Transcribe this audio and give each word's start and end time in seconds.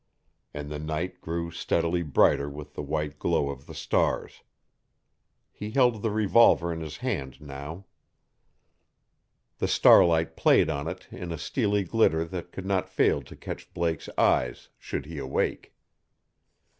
And 0.51 0.71
the 0.71 0.79
night 0.79 1.21
grew 1.21 1.51
steadily 1.51 2.01
brighter 2.01 2.49
with 2.49 2.73
the 2.73 2.81
white 2.81 3.19
glow 3.19 3.49
of 3.51 3.67
the 3.67 3.75
stars. 3.75 4.41
He 5.51 5.69
held 5.69 6.01
the 6.01 6.09
revolver 6.09 6.73
in 6.73 6.79
his 6.81 6.97
hand 7.05 7.39
now. 7.39 7.85
The 9.59 9.67
starlight 9.67 10.35
played 10.35 10.71
on 10.71 10.87
it 10.87 11.07
in 11.11 11.31
a 11.31 11.37
steely 11.37 11.83
glitter 11.83 12.25
that 12.25 12.51
could 12.51 12.65
not 12.65 12.89
fail 12.89 13.21
to 13.21 13.35
catch 13.35 13.71
Blake's 13.75 14.09
eyes 14.17 14.69
should 14.79 15.05
he 15.05 15.19
awake. 15.19 15.71